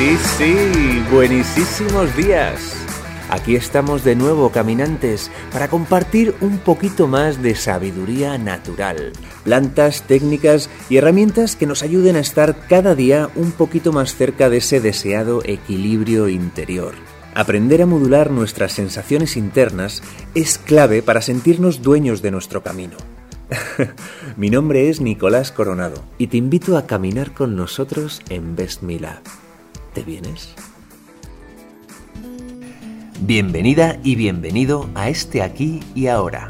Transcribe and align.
sí, 0.00 0.16
sí, 0.38 1.04
buenísimos 1.12 2.16
días. 2.16 2.74
Aquí 3.28 3.54
estamos 3.54 4.02
de 4.02 4.16
nuevo, 4.16 4.50
caminantes, 4.50 5.30
para 5.52 5.68
compartir 5.68 6.34
un 6.40 6.58
poquito 6.58 7.06
más 7.06 7.42
de 7.42 7.54
sabiduría 7.54 8.38
natural, 8.38 9.12
plantas, 9.44 10.02
técnicas 10.02 10.70
y 10.88 10.96
herramientas 10.96 11.54
que 11.54 11.66
nos 11.66 11.82
ayuden 11.82 12.16
a 12.16 12.20
estar 12.20 12.66
cada 12.66 12.94
día 12.94 13.28
un 13.36 13.52
poquito 13.52 13.92
más 13.92 14.16
cerca 14.16 14.48
de 14.48 14.56
ese 14.56 14.80
deseado 14.80 15.42
equilibrio 15.44 16.28
interior. 16.28 16.94
Aprender 17.34 17.82
a 17.82 17.86
modular 17.86 18.30
nuestras 18.30 18.72
sensaciones 18.72 19.36
internas 19.36 20.02
es 20.34 20.58
clave 20.58 21.02
para 21.02 21.20
sentirnos 21.20 21.82
dueños 21.82 22.22
de 22.22 22.30
nuestro 22.30 22.62
camino. 22.62 22.96
Mi 24.36 24.48
nombre 24.48 24.88
es 24.88 25.00
Nicolás 25.00 25.52
Coronado 25.52 26.02
y 26.16 26.28
te 26.28 26.38
invito 26.38 26.76
a 26.78 26.86
caminar 26.86 27.32
con 27.34 27.54
nosotros 27.54 28.22
en 28.30 28.56
Best 28.56 28.82
Me 28.82 28.98
Lab. 28.98 29.22
¿Te 29.94 30.04
vienes? 30.04 30.54
Bienvenida 33.22 33.98
y 34.04 34.14
bienvenido 34.14 34.88
a 34.94 35.08
este 35.08 35.42
aquí 35.42 35.80
y 35.96 36.06
ahora. 36.06 36.46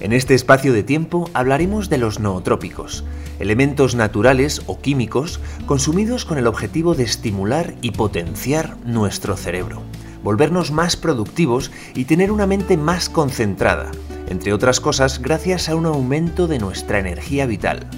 En 0.00 0.12
este 0.12 0.34
espacio 0.34 0.74
de 0.74 0.82
tiempo 0.82 1.30
hablaremos 1.32 1.88
de 1.88 1.96
los 1.96 2.20
nootrópicos, 2.20 3.04
elementos 3.38 3.94
naturales 3.94 4.62
o 4.66 4.80
químicos 4.80 5.40
consumidos 5.64 6.26
con 6.26 6.36
el 6.36 6.46
objetivo 6.46 6.94
de 6.94 7.04
estimular 7.04 7.74
y 7.80 7.92
potenciar 7.92 8.76
nuestro 8.84 9.38
cerebro, 9.38 9.80
volvernos 10.22 10.70
más 10.70 10.96
productivos 10.96 11.70
y 11.94 12.04
tener 12.04 12.30
una 12.30 12.46
mente 12.46 12.76
más 12.76 13.08
concentrada, 13.08 13.90
entre 14.28 14.52
otras 14.52 14.78
cosas 14.78 15.22
gracias 15.22 15.70
a 15.70 15.74
un 15.74 15.86
aumento 15.86 16.46
de 16.46 16.58
nuestra 16.58 16.98
energía 16.98 17.46
vital. 17.46 17.88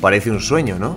Parece 0.00 0.30
un 0.30 0.40
sueño, 0.40 0.78
¿no? 0.78 0.96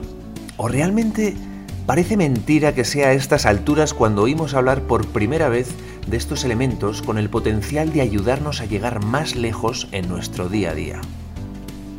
¿O 0.55 0.69
realmente 0.69 1.36
parece 1.85 2.17
mentira 2.17 2.73
que 2.73 2.85
sea 2.85 3.09
a 3.09 3.13
estas 3.13 3.45
alturas 3.45 3.93
cuando 3.93 4.23
oímos 4.23 4.53
hablar 4.53 4.83
por 4.83 5.07
primera 5.07 5.49
vez 5.49 5.69
de 6.07 6.17
estos 6.17 6.43
elementos 6.43 7.01
con 7.01 7.17
el 7.17 7.29
potencial 7.29 7.93
de 7.93 8.01
ayudarnos 8.01 8.61
a 8.61 8.65
llegar 8.65 9.03
más 9.03 9.35
lejos 9.35 9.87
en 9.91 10.07
nuestro 10.07 10.49
día 10.49 10.71
a 10.71 10.75
día? 10.75 11.02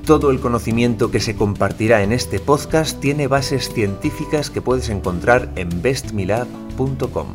Todo 0.05 0.33
el 0.33 0.41
conocimiento 0.41 1.13
que 1.13 1.21
se 1.21 1.37
compartirá 1.37 2.03
en 2.03 2.13
este 2.13 2.41
podcast 2.41 2.99
tiene 2.99 3.29
bases 3.29 3.73
científicas 3.73 4.51
que 4.51 4.61
puedes 4.61 4.89
encontrar 4.89 5.49
en 5.55 5.81
bestmilab.com. 5.81 7.29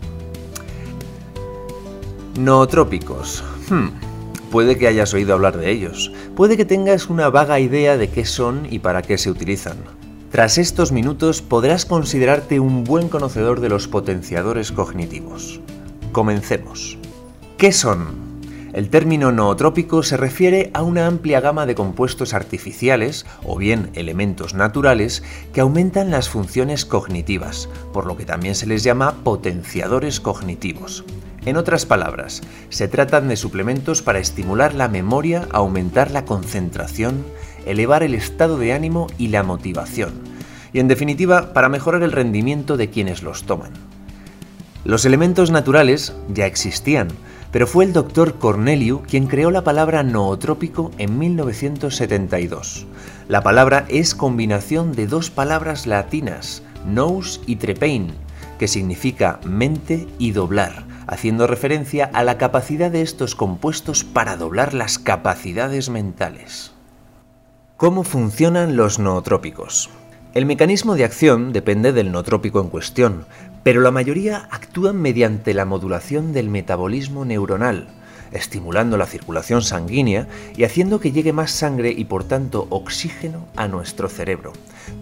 Nootrópicos. 2.38 3.44
Hmm. 3.70 3.88
Puede 4.52 4.78
que 4.78 4.88
hayas 4.88 5.14
oído 5.14 5.34
hablar 5.34 5.58
de 5.58 5.72
ellos, 5.72 6.12
puede 6.36 6.56
que 6.56 6.66
tengas 6.66 7.10
una 7.10 7.30
vaga 7.30 7.60
idea 7.60 7.98
de 7.98 8.10
qué 8.10 8.26
son 8.26 8.68
y 8.70 8.80
para 8.80 9.02
qué 9.02 9.18
se 9.18 9.30
utilizan. 9.30 9.78
Tras 10.38 10.60
estos 10.60 10.92
minutos 10.92 11.42
podrás 11.42 11.88
considerarte 11.88 12.60
un 12.60 12.84
buen 12.84 13.10
conocedor 13.10 13.60
de 13.60 13.70
los 13.70 13.88
potenciadores 13.88 14.72
cognitivos. 14.72 15.62
Comencemos. 16.12 17.00
¿Qué 17.58 17.72
son? 17.72 18.06
El 18.72 18.92
término 18.92 19.32
nootrópico 19.32 20.04
se 20.04 20.16
refiere 20.16 20.70
a 20.76 20.84
una 20.84 21.08
amplia 21.08 21.40
gama 21.40 21.66
de 21.66 21.74
compuestos 21.74 22.36
artificiales 22.36 23.26
o 23.44 23.58
bien 23.58 23.90
elementos 23.96 24.54
naturales 24.54 25.24
que 25.54 25.62
aumentan 25.62 26.12
las 26.12 26.30
funciones 26.30 26.86
cognitivas, 26.86 27.68
por 27.92 28.06
lo 28.06 28.16
que 28.16 28.26
también 28.26 28.54
se 28.54 28.68
les 28.68 28.84
llama 28.84 29.24
potenciadores 29.24 30.20
cognitivos. 30.20 31.04
En 31.48 31.58
otras 31.58 31.88
palabras, 31.88 32.44
se 32.70 32.88
tratan 32.88 33.28
de 33.28 33.38
suplementos 33.38 34.04
para 34.04 34.20
estimular 34.20 34.76
la 34.76 34.88
memoria, 34.88 35.48
aumentar 35.52 36.12
la 36.12 36.26
concentración, 36.26 37.24
elevar 37.70 38.04
el 38.04 38.14
estado 38.14 38.58
de 38.58 38.74
ánimo 38.74 39.08
y 39.18 39.28
la 39.28 39.44
motivación, 39.44 40.14
y 40.74 40.80
en 40.80 40.88
definitiva 40.88 41.54
para 41.54 41.70
mejorar 41.70 42.04
el 42.04 42.12
rendimiento 42.12 42.78
de 42.78 42.90
quienes 42.90 43.24
los 43.24 43.44
toman. 43.44 43.72
Los 44.84 45.06
elementos 45.06 45.52
naturales 45.52 46.16
ya 46.34 46.46
existían, 46.46 47.10
pero 47.52 47.68
fue 47.68 47.86
el 47.86 47.94
doctor 47.94 48.36
Corneliu 48.40 49.02
quien 49.02 49.28
creó 49.28 49.52
la 49.52 49.64
palabra 49.64 50.04
nootrópico 50.04 50.92
en 50.98 51.18
1972. 51.18 52.86
La 53.28 53.42
palabra 53.42 53.86
es 53.90 54.16
combinación 54.16 54.94
de 54.94 55.08
dos 55.08 55.30
palabras 55.30 55.88
latinas, 55.88 56.64
nous 56.86 57.42
y 57.46 57.58
trepein, 57.58 58.14
que 58.60 58.68
significa 58.68 59.40
mente 59.44 60.08
y 60.20 60.32
doblar, 60.32 60.86
haciendo 61.08 61.48
referencia 61.48 62.10
a 62.14 62.24
la 62.24 62.38
capacidad 62.38 62.92
de 62.92 63.02
estos 63.02 63.36
compuestos 63.36 64.04
para 64.04 64.38
doblar 64.38 64.74
las 64.74 65.00
capacidades 65.00 65.90
mentales. 65.90 66.77
¿Cómo 67.78 68.04
funcionan 68.04 68.76
los 68.76 68.98
nootrópicos? 68.98 69.92
El 70.34 70.48
mecanismo 70.48 70.96
de 70.96 71.04
acción 71.04 71.54
depende 71.54 71.94
del 71.94 72.12
nootrópico 72.12 72.60
en 72.60 72.70
cuestión, 72.70 73.26
pero 73.62 73.82
la 73.82 73.92
mayoría 73.92 74.48
actúan 74.50 75.00
mediante 75.00 75.54
la 75.54 75.64
modulación 75.64 76.34
del 76.34 76.50
metabolismo 76.50 77.24
neuronal, 77.24 77.86
estimulando 78.32 78.98
la 78.98 79.06
circulación 79.06 79.62
sanguínea 79.62 80.28
y 80.56 80.64
haciendo 80.64 81.00
que 81.00 81.12
llegue 81.12 81.34
más 81.34 81.52
sangre 81.52 81.94
y 81.96 82.06
por 82.06 82.24
tanto 82.24 82.66
oxígeno 82.72 83.46
a 83.56 83.68
nuestro 83.68 84.10
cerebro, 84.10 84.54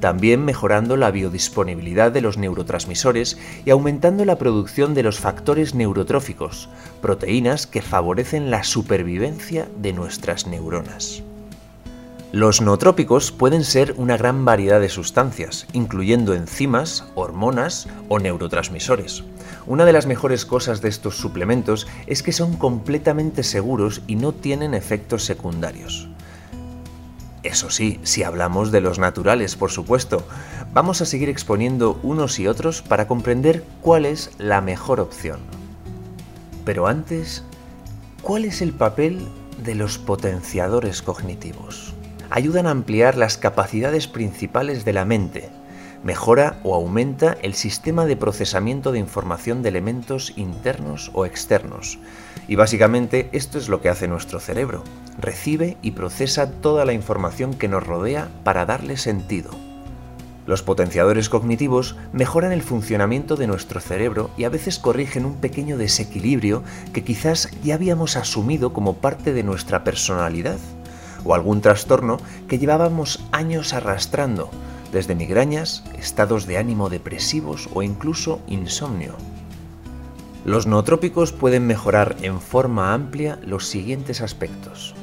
también 0.01 0.43
mejorando 0.43 0.97
la 0.97 1.11
biodisponibilidad 1.11 2.11
de 2.11 2.19
los 2.19 2.37
neurotransmisores 2.37 3.37
y 3.63 3.69
aumentando 3.69 4.25
la 4.25 4.37
producción 4.37 4.93
de 4.93 5.03
los 5.03 5.17
factores 5.17 5.75
neurotróficos, 5.75 6.67
proteínas 7.01 7.67
que 7.67 7.81
favorecen 7.81 8.51
la 8.51 8.65
supervivencia 8.65 9.69
de 9.77 9.93
nuestras 9.93 10.45
neuronas. 10.45 11.23
Los 12.35 12.59
nootrópicos 12.59 13.31
pueden 13.31 13.63
ser 13.63 13.95
una 13.95 14.17
gran 14.17 14.43
variedad 14.43 14.81
de 14.81 14.89
sustancias, 14.89 15.67
incluyendo 15.71 16.33
enzimas, 16.33 17.05
hormonas 17.15 17.87
o 18.09 18.19
neurotransmisores. 18.19 19.23
Una 19.65 19.85
de 19.85 19.93
las 19.93 20.05
mejores 20.05 20.45
cosas 20.45 20.81
de 20.81 20.89
estos 20.89 21.15
suplementos 21.15 21.87
es 22.07 22.23
que 22.23 22.33
son 22.33 22.57
completamente 22.57 23.41
seguros 23.41 24.01
y 24.05 24.17
no 24.17 24.33
tienen 24.33 24.73
efectos 24.73 25.23
secundarios. 25.23 26.09
Eso 27.43 27.69
sí, 27.69 28.01
si 28.03 28.23
hablamos 28.23 28.69
de 28.69 28.81
los 28.81 28.99
naturales, 28.99 29.55
por 29.55 29.71
supuesto, 29.71 30.21
vamos 30.73 30.99
a 30.99 31.05
seguir 31.05 31.29
exponiendo 31.29 32.01
unos 32.03 32.37
y 32.37 32.47
otros 32.47 32.81
para 32.81 33.07
comprender 33.07 33.63
cuál 33.79 34.05
es 34.05 34.31
la 34.39 34.59
mejor 34.59 34.99
opción. 34.99 35.39
Pero 36.65 36.87
antes, 36.87 37.45
¿cuál 38.21 38.43
es 38.43 38.61
el 38.61 38.73
papel 38.73 39.25
de 39.63 39.75
los 39.75 39.97
potenciadores 39.97 41.01
cognitivos? 41.01 41.95
Ayudan 42.35 42.67
a 42.67 42.71
ampliar 42.71 43.15
las 43.15 43.37
capacidades 43.37 44.09
principales 44.09 44.83
de 44.83 44.91
la 44.91 45.05
mente, 45.05 45.47
mejora 46.03 46.59
o 46.63 46.75
aumenta 46.75 47.37
el 47.41 47.53
sistema 47.53 48.05
de 48.05 48.17
procesamiento 48.17 48.91
de 48.91 48.99
información 48.99 49.63
de 49.63 49.69
elementos 49.69 50.33
internos 50.35 51.11
o 51.13 51.25
externos. 51.25 51.97
Y 52.49 52.55
básicamente 52.55 53.29
esto 53.31 53.57
es 53.57 53.69
lo 53.69 53.79
que 53.79 53.87
hace 53.87 54.09
nuestro 54.09 54.41
cerebro. 54.41 54.83
Recibe 55.17 55.77
y 55.81 55.91
procesa 55.91 56.51
toda 56.51 56.83
la 56.83 56.91
información 56.91 57.53
que 57.53 57.69
nos 57.69 57.87
rodea 57.87 58.27
para 58.43 58.65
darle 58.65 58.97
sentido. 58.97 59.51
Los 60.45 60.61
potenciadores 60.61 61.29
cognitivos 61.29 61.95
mejoran 62.11 62.51
el 62.51 62.63
funcionamiento 62.63 63.37
de 63.37 63.47
nuestro 63.47 63.79
cerebro 63.79 64.29
y 64.37 64.43
a 64.43 64.49
veces 64.49 64.77
corrigen 64.77 65.23
un 65.23 65.35
pequeño 65.35 65.77
desequilibrio 65.77 66.63
que 66.91 67.05
quizás 67.05 67.49
ya 67.63 67.75
habíamos 67.75 68.17
asumido 68.17 68.73
como 68.73 68.95
parte 68.97 69.31
de 69.31 69.43
nuestra 69.43 69.85
personalidad 69.85 70.57
o 71.25 71.33
algún 71.33 71.59
trastorno 71.59 72.17
que 72.47 72.57
llevábamos 72.59 73.19
años 73.31 73.73
arrastrando, 73.73 74.49
desde 74.93 75.15
migrañas, 75.15 75.83
estados 75.97 76.45
de 76.45 76.57
ánimo 76.57 76.89
depresivos 76.89 77.67
o 77.73 77.83
incluso 77.83 78.39
insomnio. 78.47 79.15
Los 80.45 80.67
nootrópicos 80.67 81.33
pueden 81.33 81.65
mejorar 81.65 82.15
en 82.21 82.39
forma 82.39 82.93
amplia 82.93 83.39
los 83.43 83.67
siguientes 83.67 84.21
aspectos. 84.21 84.93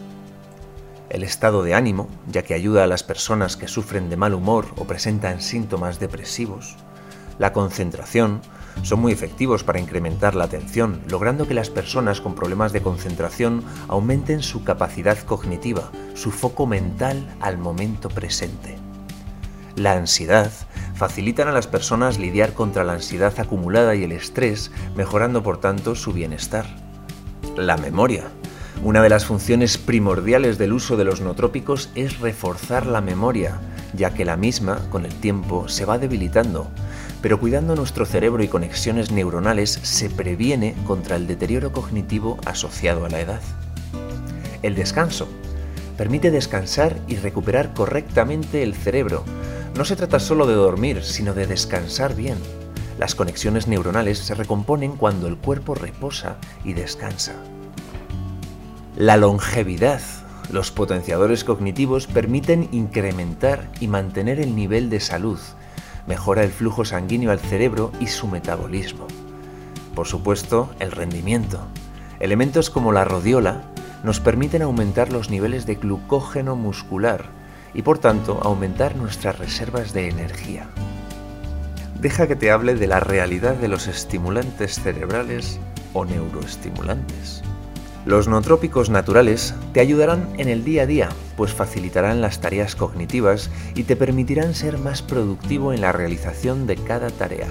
El 1.11 1.25
estado 1.25 1.63
de 1.63 1.75
ánimo, 1.75 2.09
ya 2.31 2.43
que 2.43 2.55
ayuda 2.55 2.85
a 2.85 2.87
las 2.87 3.03
personas 3.03 3.57
que 3.57 3.69
sufren 3.69 4.09
de 4.09 4.17
mal 4.17 4.35
humor 4.35 4.67
o 4.77 4.85
presentan 4.85 5.43
síntomas 5.43 5.99
depresivos. 5.99 6.77
La 7.39 7.53
concentración, 7.53 8.41
son 8.83 9.01
muy 9.01 9.13
efectivos 9.13 9.65
para 9.65 9.81
incrementar 9.81 10.35
la 10.35 10.45
atención, 10.45 11.01
logrando 11.09 11.47
que 11.47 11.55
las 11.55 11.71
personas 11.71 12.21
con 12.21 12.35
problemas 12.35 12.73
de 12.73 12.83
concentración 12.83 13.63
aumenten 13.89 14.43
su 14.43 14.65
capacidad 14.65 15.19
cognitiva, 15.19 15.91
su 16.15 16.31
foco 16.31 16.67
mental 16.67 17.35
al 17.41 17.59
momento 17.59 18.09
presente 18.09 18.79
la 19.77 19.93
ansiedad, 19.93 20.51
facilitan 20.95 21.49
a 21.49 21.53
las 21.53 21.67
personas 21.67 22.19
lidiar 22.19 22.55
contra 22.55 22.85
la 22.85 22.95
ansiedad 22.95 23.39
acumulada 23.39 23.95
y 23.95 24.05
el 24.05 24.13
estrés, 24.13 24.71
mejorando 24.97 25.43
por 25.43 25.61
tanto 25.61 25.95
su 25.95 26.13
bienestar. 26.13 26.67
La 27.57 27.77
memoria. 27.77 28.25
Una 28.83 29.03
de 29.03 29.09
las 29.09 29.27
funciones 29.27 29.79
primordiales 29.79 30.59
del 30.59 30.73
uso 30.73 30.97
de 30.97 31.05
los 31.05 31.21
nootrópicos 31.21 31.91
es 31.95 32.19
reforzar 32.21 32.87
la 32.87 33.01
memoria, 33.01 33.61
ya 33.95 34.13
que 34.13 34.25
la 34.25 34.37
misma, 34.37 34.81
con 34.91 35.05
el 35.05 35.15
tiempo, 35.15 35.69
se 35.69 35.85
va 35.85 35.99
debilitando. 35.99 36.69
Pero 37.23 37.41
cuidando 37.41 37.77
nuestro 37.77 38.05
cerebro 38.05 38.43
y 38.43 38.49
conexiones 38.49 39.11
neuronales 39.11 39.71
se 39.71 40.11
previene 40.11 40.75
contra 40.85 41.17
el 41.17 41.27
deterioro 41.27 41.73
cognitivo 41.73 42.39
asociado 42.45 43.07
a 43.07 43.09
la 43.09 43.21
edad. 43.21 43.41
El 44.63 44.75
descanso. 44.75 45.29
Permite 45.97 46.31
descansar 46.31 46.97
y 47.07 47.17
recuperar 47.17 47.73
correctamente 47.75 48.63
el 48.63 48.75
cerebro, 48.75 49.25
no 49.77 49.87
se 49.87 49.97
trata 49.97 50.21
solo 50.21 50.47
de 50.47 50.55
dormir, 50.55 51.03
sino 51.03 51.33
de 51.33 51.47
descansar 51.47 52.15
bien. 52.15 52.37
Las 52.99 53.15
conexiones 53.15 53.69
neuronales 53.69 54.19
se 54.19 54.35
recomponen 54.35 54.93
cuando 54.93 55.27
el 55.29 55.39
cuerpo 55.39 55.75
reposa 55.75 56.37
y 56.63 56.75
descansa. 56.75 57.33
La 58.97 59.17
longevidad. 59.17 60.03
Los 60.51 60.71
potenciadores 60.71 61.45
cognitivos 61.45 62.07
permiten 62.07 62.69
incrementar 62.73 63.71
y 63.81 63.89
mantener 63.89 64.41
el 64.41 64.55
nivel 64.55 64.91
de 64.91 65.01
salud, 65.01 65.39
mejora 66.07 66.43
el 66.43 66.51
flujo 66.51 66.85
sanguíneo 66.85 67.31
al 67.31 67.41
cerebro 67.41 67.93
y 68.01 68.07
su 68.07 68.27
metabolismo. 68.29 69.07
Por 69.95 70.07
supuesto, 70.07 70.71
el 70.81 70.91
rendimiento. 70.91 71.61
Elementos 72.21 72.71
como 72.71 72.93
la 72.93 73.05
rodiola 73.05 73.63
nos 74.03 74.21
permiten 74.21 74.63
aumentar 74.63 75.13
los 75.13 75.31
niveles 75.31 75.67
de 75.67 75.77
glucógeno 75.77 76.57
muscular 76.57 77.27
y 77.75 77.83
por 77.83 77.99
tanto 77.99 78.41
aumentar 78.43 78.97
nuestras 78.97 79.39
reservas 79.39 79.93
de 79.93 80.09
energía. 80.09 80.67
Deja 82.01 82.27
que 82.27 82.37
te 82.37 82.51
hable 82.51 82.75
de 82.75 82.87
la 82.87 83.01
realidad 83.01 83.55
de 83.55 83.69
los 83.69 83.87
estimulantes 83.87 84.81
cerebrales 84.81 85.61
o 85.93 86.05
neuroestimulantes. 86.05 87.43
Los 88.05 88.27
nootrópicos 88.27 88.91
naturales 88.91 89.55
te 89.73 89.79
ayudarán 89.79 90.29
en 90.37 90.49
el 90.49 90.65
día 90.65 90.83
a 90.83 90.87
día, 90.87 91.09
pues 91.37 91.53
facilitarán 91.53 92.21
las 92.21 92.41
tareas 92.41 92.75
cognitivas 92.75 93.49
y 93.77 93.85
te 93.85 93.95
permitirán 93.95 94.55
ser 94.55 94.77
más 94.79 95.03
productivo 95.03 95.73
en 95.73 95.83
la 95.83 95.93
realización 95.93 96.67
de 96.67 96.75
cada 96.75 97.11
tarea. 97.11 97.47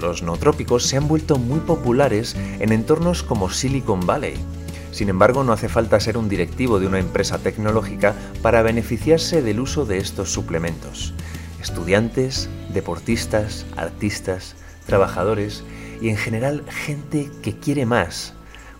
Los 0.00 0.22
nootrópicos 0.22 0.84
se 0.86 0.96
han 0.96 1.08
vuelto 1.08 1.36
muy 1.36 1.60
populares 1.60 2.34
en 2.58 2.72
entornos 2.72 3.22
como 3.22 3.50
Silicon 3.50 4.06
Valley. 4.06 4.34
Sin 4.92 5.10
embargo, 5.10 5.44
no 5.44 5.52
hace 5.52 5.68
falta 5.68 6.00
ser 6.00 6.16
un 6.16 6.30
directivo 6.30 6.80
de 6.80 6.86
una 6.86 6.98
empresa 6.98 7.38
tecnológica 7.38 8.14
para 8.40 8.62
beneficiarse 8.62 9.42
del 9.42 9.60
uso 9.60 9.84
de 9.84 9.98
estos 9.98 10.32
suplementos. 10.32 11.12
Estudiantes, 11.60 12.48
deportistas, 12.72 13.66
artistas, 13.76 14.56
trabajadores 14.86 15.64
y 16.00 16.08
en 16.08 16.16
general 16.16 16.64
gente 16.70 17.30
que 17.42 17.58
quiere 17.58 17.84
más 17.84 18.32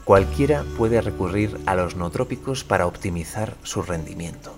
Cualquiera 0.05 0.65
puede 0.77 1.01
recurrir 1.01 1.59
a 1.67 1.75
los 1.75 1.97
nootrópicos 1.97 2.65
para 2.65 2.87
optimizar 2.87 3.55
su 3.63 3.83
rendimiento. 3.83 4.55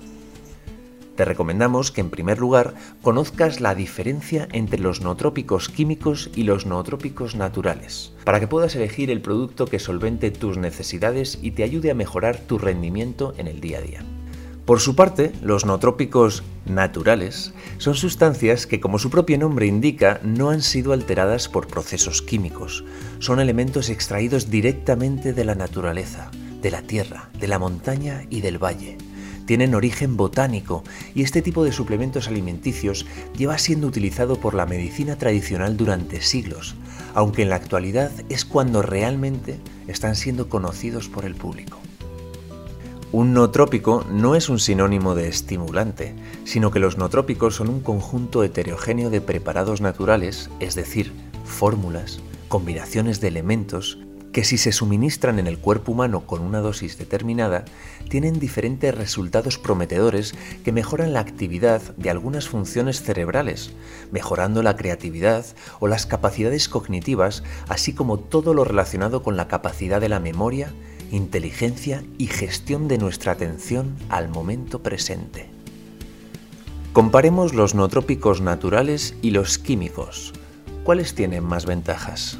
Te 1.16 1.26
recomendamos 1.26 1.90
que 1.90 2.00
en 2.00 2.10
primer 2.10 2.38
lugar 2.38 2.74
conozcas 3.02 3.60
la 3.60 3.74
diferencia 3.74 4.48
entre 4.52 4.80
los 4.80 5.02
nootrópicos 5.02 5.68
químicos 5.68 6.30
y 6.34 6.44
los 6.44 6.64
nootrópicos 6.64 7.34
naturales, 7.34 8.14
para 8.24 8.40
que 8.40 8.48
puedas 8.48 8.74
elegir 8.76 9.10
el 9.10 9.20
producto 9.20 9.66
que 9.66 9.78
solvente 9.78 10.30
tus 10.30 10.56
necesidades 10.56 11.38
y 11.42 11.50
te 11.50 11.64
ayude 11.64 11.90
a 11.90 11.94
mejorar 11.94 12.38
tu 12.38 12.58
rendimiento 12.58 13.34
en 13.36 13.46
el 13.46 13.60
día 13.60 13.78
a 13.78 13.82
día. 13.82 14.21
Por 14.64 14.78
su 14.78 14.94
parte, 14.94 15.32
los 15.42 15.66
nootrópicos 15.66 16.44
naturales 16.66 17.52
son 17.78 17.96
sustancias 17.96 18.68
que, 18.68 18.78
como 18.78 19.00
su 19.00 19.10
propio 19.10 19.36
nombre 19.36 19.66
indica, 19.66 20.20
no 20.22 20.50
han 20.50 20.62
sido 20.62 20.92
alteradas 20.92 21.48
por 21.48 21.66
procesos 21.66 22.22
químicos. 22.22 22.84
Son 23.18 23.40
elementos 23.40 23.90
extraídos 23.90 24.50
directamente 24.50 25.32
de 25.32 25.44
la 25.44 25.56
naturaleza, 25.56 26.30
de 26.62 26.70
la 26.70 26.82
tierra, 26.82 27.28
de 27.40 27.48
la 27.48 27.58
montaña 27.58 28.22
y 28.30 28.40
del 28.40 28.62
valle. 28.62 28.98
Tienen 29.46 29.74
origen 29.74 30.16
botánico 30.16 30.84
y 31.12 31.24
este 31.24 31.42
tipo 31.42 31.64
de 31.64 31.72
suplementos 31.72 32.28
alimenticios 32.28 33.04
lleva 33.36 33.58
siendo 33.58 33.88
utilizado 33.88 34.36
por 34.36 34.54
la 34.54 34.66
medicina 34.66 35.16
tradicional 35.16 35.76
durante 35.76 36.20
siglos, 36.20 36.76
aunque 37.14 37.42
en 37.42 37.48
la 37.48 37.56
actualidad 37.56 38.12
es 38.28 38.44
cuando 38.44 38.80
realmente 38.82 39.58
están 39.88 40.14
siendo 40.14 40.48
conocidos 40.48 41.08
por 41.08 41.24
el 41.24 41.34
público. 41.34 41.80
Un 43.12 43.34
nootrópico 43.34 44.06
no 44.10 44.36
es 44.36 44.48
un 44.48 44.58
sinónimo 44.58 45.14
de 45.14 45.28
estimulante, 45.28 46.14
sino 46.44 46.70
que 46.70 46.78
los 46.78 46.96
nootrópicos 46.96 47.56
son 47.56 47.68
un 47.68 47.80
conjunto 47.80 48.42
heterogéneo 48.42 49.10
de 49.10 49.20
preparados 49.20 49.82
naturales, 49.82 50.48
es 50.60 50.74
decir, 50.74 51.12
fórmulas, 51.44 52.20
combinaciones 52.48 53.20
de 53.20 53.28
elementos, 53.28 53.98
que 54.32 54.44
si 54.44 54.56
se 54.56 54.72
suministran 54.72 55.38
en 55.38 55.46
el 55.46 55.58
cuerpo 55.58 55.92
humano 55.92 56.26
con 56.26 56.40
una 56.40 56.60
dosis 56.60 56.96
determinada, 56.96 57.66
tienen 58.08 58.38
diferentes 58.38 58.94
resultados 58.94 59.58
prometedores 59.58 60.34
que 60.64 60.72
mejoran 60.72 61.12
la 61.12 61.20
actividad 61.20 61.82
de 61.98 62.08
algunas 62.08 62.48
funciones 62.48 63.02
cerebrales, 63.02 63.74
mejorando 64.10 64.62
la 64.62 64.74
creatividad 64.74 65.44
o 65.80 65.86
las 65.86 66.06
capacidades 66.06 66.66
cognitivas, 66.70 67.42
así 67.68 67.92
como 67.92 68.18
todo 68.18 68.54
lo 68.54 68.64
relacionado 68.64 69.22
con 69.22 69.36
la 69.36 69.48
capacidad 69.48 70.00
de 70.00 70.08
la 70.08 70.18
memoria 70.18 70.72
inteligencia 71.12 72.02
y 72.18 72.26
gestión 72.26 72.88
de 72.88 72.98
nuestra 72.98 73.32
atención 73.32 73.94
al 74.08 74.28
momento 74.28 74.82
presente. 74.82 75.48
Comparemos 76.92 77.54
los 77.54 77.74
nootrópicos 77.74 78.40
naturales 78.40 79.14
y 79.22 79.30
los 79.30 79.58
químicos. 79.58 80.32
¿Cuáles 80.84 81.14
tienen 81.14 81.44
más 81.44 81.66
ventajas? 81.66 82.38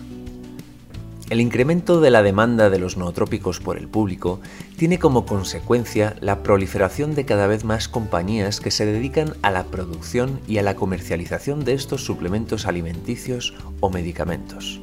El 1.28 1.40
incremento 1.40 2.00
de 2.00 2.10
la 2.10 2.22
demanda 2.22 2.68
de 2.68 2.78
los 2.78 2.96
nootrópicos 2.96 3.60
por 3.60 3.78
el 3.78 3.88
público 3.88 4.40
tiene 4.76 4.98
como 4.98 5.24
consecuencia 5.24 6.16
la 6.20 6.42
proliferación 6.42 7.14
de 7.14 7.24
cada 7.24 7.46
vez 7.46 7.64
más 7.64 7.88
compañías 7.88 8.60
que 8.60 8.70
se 8.70 8.84
dedican 8.84 9.34
a 9.40 9.50
la 9.50 9.64
producción 9.64 10.40
y 10.46 10.58
a 10.58 10.62
la 10.62 10.76
comercialización 10.76 11.64
de 11.64 11.74
estos 11.74 12.04
suplementos 12.04 12.66
alimenticios 12.66 13.54
o 13.80 13.88
medicamentos. 13.88 14.82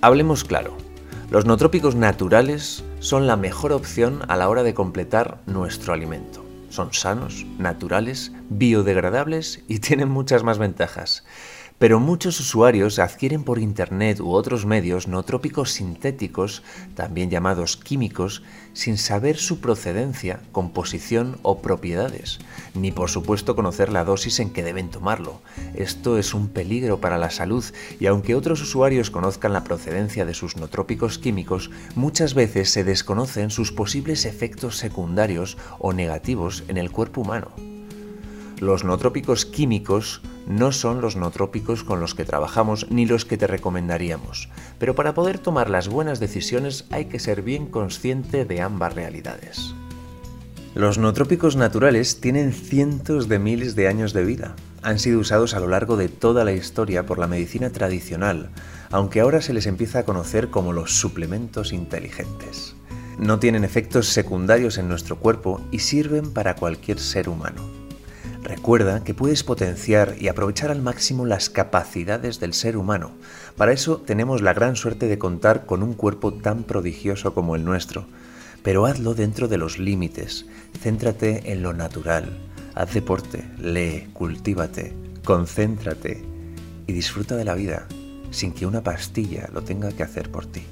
Hablemos 0.00 0.42
claro, 0.42 0.76
los 1.30 1.46
nootrópicos 1.46 1.94
naturales 1.94 2.82
son 2.98 3.28
la 3.28 3.36
mejor 3.36 3.72
opción 3.72 4.22
a 4.26 4.36
la 4.36 4.48
hora 4.48 4.64
de 4.64 4.74
completar 4.74 5.38
nuestro 5.46 5.92
alimento. 5.92 6.44
Son 6.70 6.92
sanos, 6.92 7.46
naturales, 7.56 8.32
biodegradables 8.48 9.62
y 9.68 9.78
tienen 9.80 10.08
muchas 10.08 10.42
más 10.42 10.58
ventajas. 10.58 11.24
Pero 11.80 11.98
muchos 11.98 12.38
usuarios 12.40 12.98
adquieren 12.98 13.42
por 13.42 13.58
Internet 13.58 14.20
u 14.20 14.32
otros 14.32 14.66
medios 14.66 15.08
nootrópicos 15.08 15.70
sintéticos, 15.70 16.62
también 16.94 17.30
llamados 17.30 17.78
químicos, 17.78 18.42
sin 18.74 18.98
saber 18.98 19.38
su 19.38 19.60
procedencia, 19.60 20.40
composición 20.52 21.38
o 21.40 21.62
propiedades, 21.62 22.38
ni 22.74 22.92
por 22.92 23.08
supuesto 23.08 23.56
conocer 23.56 23.90
la 23.90 24.04
dosis 24.04 24.40
en 24.40 24.50
que 24.50 24.62
deben 24.62 24.90
tomarlo. 24.90 25.40
Esto 25.74 26.18
es 26.18 26.34
un 26.34 26.50
peligro 26.50 27.00
para 27.00 27.16
la 27.16 27.30
salud 27.30 27.64
y 27.98 28.04
aunque 28.04 28.34
otros 28.34 28.60
usuarios 28.60 29.10
conozcan 29.10 29.54
la 29.54 29.64
procedencia 29.64 30.26
de 30.26 30.34
sus 30.34 30.58
nootrópicos 30.58 31.18
químicos, 31.18 31.70
muchas 31.94 32.34
veces 32.34 32.70
se 32.70 32.84
desconocen 32.84 33.48
sus 33.48 33.72
posibles 33.72 34.26
efectos 34.26 34.76
secundarios 34.76 35.56
o 35.78 35.94
negativos 35.94 36.62
en 36.68 36.76
el 36.76 36.90
cuerpo 36.90 37.22
humano. 37.22 37.69
Los 38.60 38.84
nootrópicos 38.84 39.46
químicos 39.46 40.20
no 40.46 40.70
son 40.70 41.00
los 41.00 41.16
nootrópicos 41.16 41.82
con 41.82 41.98
los 41.98 42.14
que 42.14 42.26
trabajamos 42.26 42.90
ni 42.90 43.06
los 43.06 43.24
que 43.24 43.38
te 43.38 43.46
recomendaríamos, 43.46 44.50
pero 44.78 44.94
para 44.94 45.14
poder 45.14 45.38
tomar 45.38 45.70
las 45.70 45.88
buenas 45.88 46.20
decisiones 46.20 46.84
hay 46.90 47.06
que 47.06 47.18
ser 47.18 47.40
bien 47.40 47.64
consciente 47.64 48.44
de 48.44 48.60
ambas 48.60 48.94
realidades. 48.94 49.74
Los 50.74 50.98
nootrópicos 50.98 51.56
naturales 51.56 52.20
tienen 52.20 52.52
cientos 52.52 53.30
de 53.30 53.38
miles 53.38 53.76
de 53.76 53.88
años 53.88 54.12
de 54.12 54.24
vida. 54.24 54.54
Han 54.82 54.98
sido 54.98 55.20
usados 55.20 55.54
a 55.54 55.60
lo 55.60 55.68
largo 55.68 55.96
de 55.96 56.10
toda 56.10 56.44
la 56.44 56.52
historia 56.52 57.06
por 57.06 57.18
la 57.18 57.28
medicina 57.28 57.70
tradicional, 57.70 58.50
aunque 58.90 59.20
ahora 59.20 59.40
se 59.40 59.54
les 59.54 59.66
empieza 59.66 60.00
a 60.00 60.04
conocer 60.04 60.50
como 60.50 60.74
los 60.74 60.92
suplementos 61.00 61.72
inteligentes. 61.72 62.76
No 63.18 63.38
tienen 63.38 63.64
efectos 63.64 64.08
secundarios 64.08 64.76
en 64.76 64.86
nuestro 64.86 65.16
cuerpo 65.16 65.62
y 65.70 65.78
sirven 65.78 66.34
para 66.34 66.56
cualquier 66.56 66.98
ser 66.98 67.30
humano. 67.30 67.79
Recuerda 68.50 69.04
que 69.04 69.14
puedes 69.14 69.44
potenciar 69.44 70.16
y 70.18 70.26
aprovechar 70.26 70.72
al 70.72 70.82
máximo 70.82 71.24
las 71.24 71.50
capacidades 71.50 72.40
del 72.40 72.52
ser 72.52 72.76
humano. 72.76 73.12
Para 73.56 73.70
eso 73.70 73.98
tenemos 73.98 74.42
la 74.42 74.52
gran 74.52 74.74
suerte 74.74 75.06
de 75.06 75.18
contar 75.18 75.66
con 75.66 75.84
un 75.84 75.94
cuerpo 75.94 76.34
tan 76.34 76.64
prodigioso 76.64 77.32
como 77.32 77.54
el 77.54 77.64
nuestro. 77.64 78.06
Pero 78.64 78.86
hazlo 78.86 79.14
dentro 79.14 79.46
de 79.46 79.56
los 79.56 79.78
límites. 79.78 80.46
Céntrate 80.82 81.52
en 81.52 81.62
lo 81.62 81.74
natural. 81.74 82.40
Haz 82.74 82.92
deporte, 82.92 83.48
lee, 83.56 84.08
cultívate, 84.14 84.96
concéntrate 85.24 86.24
y 86.88 86.92
disfruta 86.92 87.36
de 87.36 87.44
la 87.44 87.54
vida 87.54 87.86
sin 88.32 88.52
que 88.52 88.66
una 88.66 88.82
pastilla 88.82 89.48
lo 89.52 89.62
tenga 89.62 89.92
que 89.92 90.02
hacer 90.02 90.28
por 90.28 90.46
ti. 90.46 90.64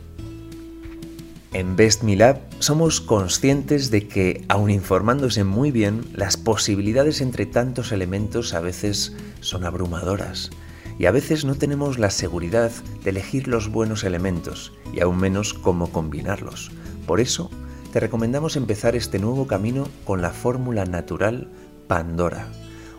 En 1.55 1.77
Best 1.77 2.03
Me 2.03 2.15
Lab 2.15 2.41
somos 2.59 3.01
conscientes 3.01 3.91
de 3.91 4.07
que, 4.07 4.45
aun 4.49 4.71
informándose 4.71 5.45
muy 5.45 5.71
bien, 5.71 6.05
las 6.13 6.37
posibilidades 6.37 7.23
entre 7.23 7.47
tantos 7.47 7.91
elementos 7.91 8.53
a 8.53 8.61
veces 8.61 9.17
son 9.41 9.65
abrumadoras 9.65 10.51
y 10.99 11.07
a 11.07 11.11
veces 11.11 11.47
no 11.47 11.55
tenemos 11.55 11.99
la 11.99 12.11
seguridad 12.11 12.71
de 13.03 13.11
elegir 13.11 13.49
los 13.49 13.71
buenos 13.71 14.05
elementos 14.05 14.75
y 14.93 15.01
aún 15.01 15.19
menos 15.19 15.55
cómo 15.55 15.91
combinarlos. 15.91 16.71
Por 17.07 17.19
eso, 17.19 17.51
te 17.95 18.01
recomendamos 18.01 18.57
empezar 18.57 18.95
este 18.95 19.19
nuevo 19.19 19.47
camino 19.47 19.89
con 20.05 20.21
la 20.21 20.33
fórmula 20.33 20.85
natural 20.85 21.49
Pandora, 21.87 22.49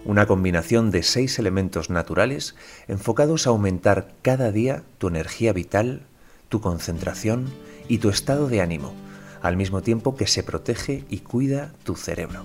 una 0.05 0.25
combinación 0.25 0.89
de 0.89 1.03
seis 1.03 1.37
elementos 1.37 1.91
naturales 1.91 2.55
enfocados 2.87 3.45
a 3.45 3.51
aumentar 3.51 4.07
cada 4.23 4.51
día 4.51 4.81
tu 4.97 5.07
energía 5.07 5.53
vital, 5.53 6.01
tu 6.49 6.61
concentración 6.61 7.45
y 7.89 7.97
tu 7.97 8.07
estado 8.07 8.47
de 8.47 8.61
ánimo, 8.61 8.93
al 9.41 9.57
mismo 9.57 9.81
tiempo 9.81 10.15
que 10.15 10.27
se 10.27 10.43
protege 10.43 11.03
y 11.09 11.19
cuida 11.19 11.73
tu 11.83 11.95
cerebro. 11.95 12.43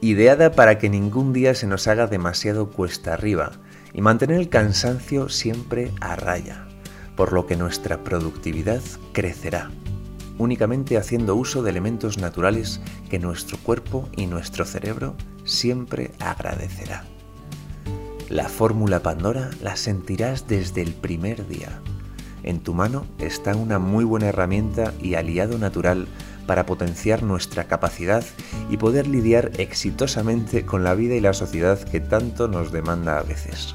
Ideada 0.00 0.52
para 0.52 0.78
que 0.78 0.88
ningún 0.88 1.34
día 1.34 1.54
se 1.54 1.66
nos 1.66 1.88
haga 1.88 2.06
demasiado 2.06 2.70
cuesta 2.70 3.12
arriba 3.12 3.52
y 3.92 4.00
mantener 4.00 4.38
el 4.38 4.48
cansancio 4.48 5.28
siempre 5.28 5.90
a 6.00 6.16
raya, 6.16 6.66
por 7.16 7.32
lo 7.32 7.46
que 7.46 7.56
nuestra 7.56 8.04
productividad 8.04 8.80
crecerá, 9.12 9.70
únicamente 10.38 10.96
haciendo 10.96 11.34
uso 11.34 11.62
de 11.62 11.70
elementos 11.70 12.16
naturales 12.16 12.80
que 13.10 13.18
nuestro 13.18 13.58
cuerpo 13.58 14.08
y 14.16 14.26
nuestro 14.26 14.64
cerebro 14.64 15.16
siempre 15.44 16.12
agradecerá. 16.20 17.04
La 18.28 18.48
fórmula 18.48 19.02
Pandora 19.02 19.50
la 19.62 19.76
sentirás 19.76 20.46
desde 20.46 20.82
el 20.82 20.92
primer 20.92 21.48
día. 21.48 21.80
En 22.48 22.58
tu 22.60 22.72
mano 22.72 23.04
está 23.18 23.54
una 23.54 23.78
muy 23.78 24.04
buena 24.04 24.28
herramienta 24.28 24.94
y 25.02 25.16
aliado 25.16 25.58
natural 25.58 26.08
para 26.46 26.64
potenciar 26.64 27.22
nuestra 27.22 27.64
capacidad 27.64 28.24
y 28.70 28.78
poder 28.78 29.06
lidiar 29.06 29.50
exitosamente 29.58 30.64
con 30.64 30.82
la 30.82 30.94
vida 30.94 31.14
y 31.14 31.20
la 31.20 31.34
sociedad 31.34 31.78
que 31.78 32.00
tanto 32.00 32.48
nos 32.48 32.72
demanda 32.72 33.18
a 33.18 33.22
veces. 33.22 33.74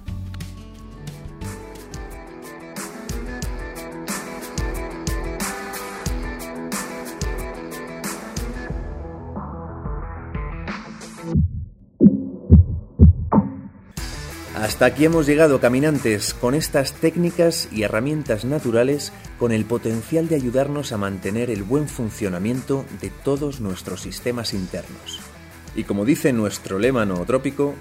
Hasta 14.61 14.85
aquí 14.85 15.07
hemos 15.07 15.27
llegado, 15.27 15.59
caminantes, 15.59 16.35
con 16.35 16.55
estas 16.55 16.93
técnicas 16.93 17.67
y 17.73 17.83
herramientas 17.85 18.45
naturales 18.45 19.11
con 19.39 19.53
el 19.53 19.65
potencial 19.65 20.29
de 20.29 20.35
ayudarnos 20.35 20.93
a 20.93 20.99
mantener 20.99 21.49
el 21.49 21.63
buen 21.63 21.89
funcionamiento 21.89 22.85
de 23.01 23.09
todos 23.09 23.63
nuestros 23.63 24.03
sistemas 24.03 24.53
internos. 24.53 25.21
Y 25.75 25.85
como 25.85 26.05
dice 26.05 26.35
nuestro 26.35 26.79
lema 26.79 27.07
nootrópico, 27.07 27.75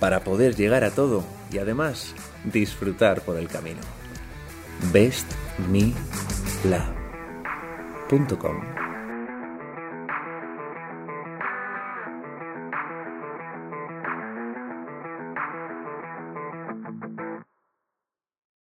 para 0.00 0.24
poder 0.24 0.56
llegar 0.56 0.84
a 0.84 0.90
todo 0.90 1.22
y 1.52 1.58
además 1.58 2.14
disfrutar 2.50 3.20
por 3.20 3.36
el 3.36 3.48
camino. 3.48 3.82